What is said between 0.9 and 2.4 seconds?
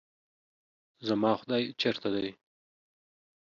زما خداے چرته دے؟